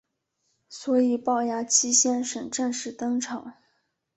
[0.67, 3.53] 所以暴牙七先生正式登场。